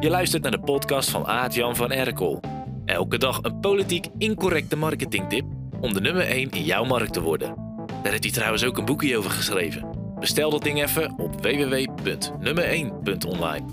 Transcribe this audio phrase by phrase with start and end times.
[0.00, 2.40] Je luistert naar de podcast van Aart-Jan van Erkel.
[2.84, 5.44] Elke dag een politiek incorrecte marketingtip
[5.80, 7.54] om de nummer 1 in jouw markt te worden.
[8.02, 10.14] Daar heeft hij trouwens ook een boekje over geschreven.
[10.18, 13.64] Bestel dat ding even op www.nummer1.online.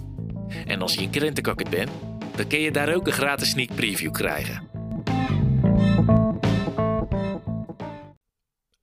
[0.65, 1.89] En als je een krentenkakker bent,
[2.35, 4.67] dan kun je daar ook een gratis sneak preview krijgen.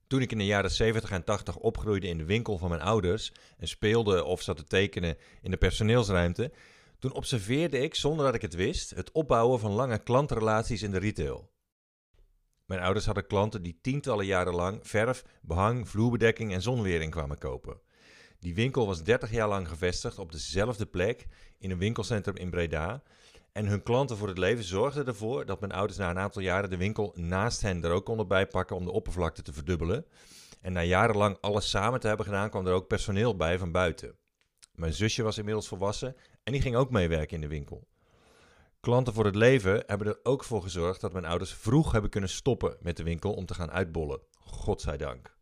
[0.06, 3.32] Toen ik in de jaren 70 en 80 opgroeide in de winkel van mijn ouders
[3.58, 6.52] en speelde of zat te tekenen in de personeelsruimte,
[7.04, 10.98] toen observeerde ik, zonder dat ik het wist, het opbouwen van lange klantrelaties in de
[10.98, 11.50] retail.
[12.64, 17.80] Mijn ouders hadden klanten die tientallen jaren lang verf, behang, vloerbedekking en zonwering kwamen kopen.
[18.38, 21.26] Die winkel was 30 jaar lang gevestigd op dezelfde plek
[21.58, 23.02] in een winkelcentrum in Breda.
[23.52, 26.70] En hun klanten voor het leven zorgden ervoor dat mijn ouders na een aantal jaren
[26.70, 30.06] de winkel naast hen er ook konden bijpakken om de oppervlakte te verdubbelen.
[30.60, 34.16] En na jarenlang alles samen te hebben gedaan, kwam er ook personeel bij van buiten.
[34.74, 37.86] Mijn zusje was inmiddels volwassen en die ging ook meewerken in de winkel.
[38.80, 42.30] Klanten voor het leven hebben er ook voor gezorgd dat mijn ouders vroeg hebben kunnen
[42.30, 44.20] stoppen met de winkel om te gaan uitbollen.
[44.38, 45.36] Godzijdank.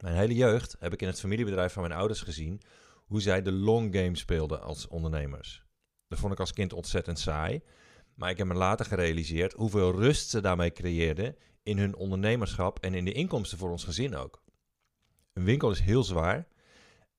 [0.00, 2.60] Mijn hele jeugd heb ik in het familiebedrijf van mijn ouders gezien
[3.06, 5.64] hoe zij de long game speelden als ondernemers.
[6.08, 7.62] Dat vond ik als kind ontzettend saai,
[8.14, 12.94] maar ik heb me later gerealiseerd hoeveel rust ze daarmee creëerden in hun ondernemerschap en
[12.94, 14.42] in de inkomsten voor ons gezin ook.
[15.32, 16.46] Een winkel is heel zwaar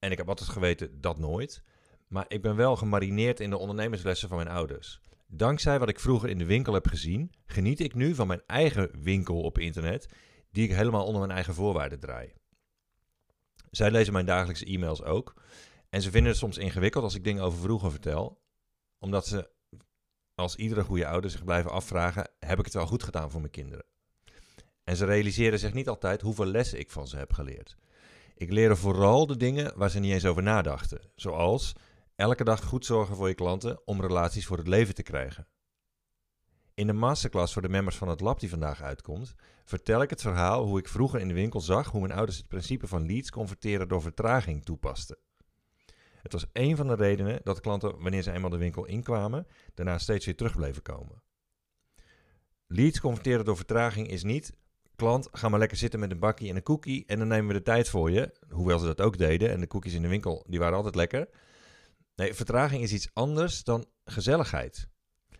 [0.01, 1.63] en ik heb altijd geweten dat nooit.
[2.07, 5.01] Maar ik ben wel gemarineerd in de ondernemerslessen van mijn ouders.
[5.27, 9.03] Dankzij wat ik vroeger in de winkel heb gezien, geniet ik nu van mijn eigen
[9.03, 10.13] winkel op internet,
[10.51, 12.33] die ik helemaal onder mijn eigen voorwaarden draai.
[13.71, 15.41] Zij lezen mijn dagelijkse e-mails ook.
[15.89, 18.41] En ze vinden het soms ingewikkeld als ik dingen over vroeger vertel,
[18.99, 19.49] omdat ze,
[20.35, 23.51] als iedere goede ouder, zich blijven afvragen: heb ik het wel goed gedaan voor mijn
[23.51, 23.85] kinderen?
[24.83, 27.77] En ze realiseren zich niet altijd hoeveel lessen ik van ze heb geleerd.
[28.41, 31.73] Ik leer vooral de dingen waar ze niet eens over nadachten, zoals
[32.15, 35.47] elke dag goed zorgen voor je klanten om relaties voor het leven te krijgen.
[36.73, 39.35] In de masterclass voor de members van het lab die vandaag uitkomt,
[39.65, 42.47] vertel ik het verhaal hoe ik vroeger in de winkel zag hoe mijn ouders het
[42.47, 45.17] principe van leads converteren door vertraging toepasten.
[46.21, 49.97] Het was een van de redenen dat klanten, wanneer ze eenmaal de winkel inkwamen, daarna
[49.97, 51.23] steeds weer terug bleven komen.
[52.67, 54.53] Leads converteren door vertraging is niet,
[55.01, 57.53] klant, ga maar lekker zitten met een bakkie en een cookie en dan nemen we
[57.53, 58.31] de tijd voor je.
[58.49, 61.29] Hoewel ze dat ook deden en de cookies in de winkel, die waren altijd lekker.
[62.15, 64.87] Nee, vertraging is iets anders dan gezelligheid.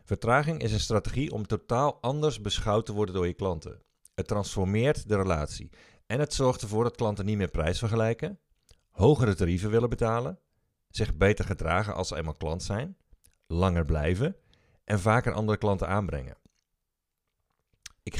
[0.03, 3.81] Vertraging is een strategie om totaal anders beschouwd te worden door je klanten.
[4.13, 5.69] Het transformeert de relatie
[6.05, 8.39] en het zorgt ervoor dat klanten niet meer prijs vergelijken,
[8.91, 10.39] hogere tarieven willen betalen,
[10.89, 12.97] zich beter gedragen als ze eenmaal klant zijn,
[13.47, 14.35] langer blijven
[14.83, 16.40] en vaker andere klanten aanbrengen.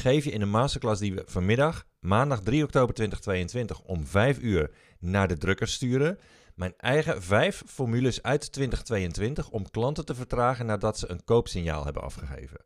[0.02, 4.72] Geef je in de masterclass die we vanmiddag, maandag 3 oktober 2022 om 5 uur
[5.00, 6.20] naar de drukker sturen,
[6.56, 12.02] mijn eigen vijf formules uit 2022 om klanten te vertragen nadat ze een koopsignaal hebben
[12.02, 12.66] afgegeven.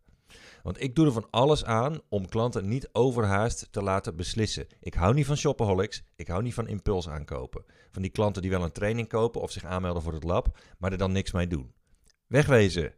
[0.63, 4.67] Want ik doe er van alles aan om klanten niet overhaast te laten beslissen.
[4.79, 7.65] Ik hou niet van shopaholics, ik hou niet van impuls aankopen.
[7.91, 10.91] Van die klanten die wel een training kopen of zich aanmelden voor het lab, maar
[10.91, 11.73] er dan niks mee doen.
[12.27, 12.93] Wegwezen!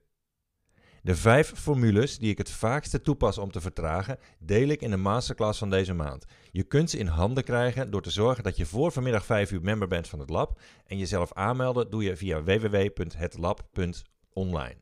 [1.07, 4.97] De vijf formules die ik het vaakste toepas om te vertragen, deel ik in de
[4.97, 6.25] masterclass van deze maand.
[6.51, 9.61] Je kunt ze in handen krijgen door te zorgen dat je voor vanmiddag 5 uur
[9.61, 10.59] member bent van het lab.
[10.85, 14.75] En jezelf aanmelden doe je via www.hetlab.online.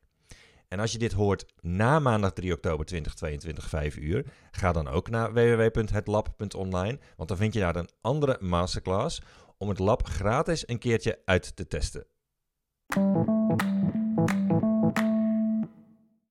[0.68, 5.10] En als je dit hoort na maandag 3 oktober 2022 5 uur, ga dan ook
[5.10, 9.22] naar www.hetlab.online, want dan vind je daar een andere masterclass
[9.58, 12.06] om het lab gratis een keertje uit te testen.